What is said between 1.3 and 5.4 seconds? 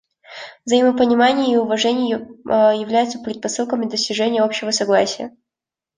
и уважение являются предпосылками достижения общего согласия.